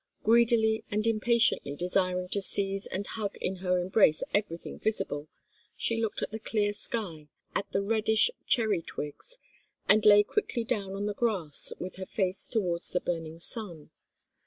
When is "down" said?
10.63-10.95